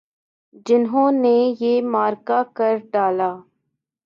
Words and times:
جنہوں 0.65 1.11
نے 1.23 1.35
یہ 1.61 1.73
معرکہ 1.91 2.39
کر 2.57 2.73
ڈالا۔ 2.91 3.31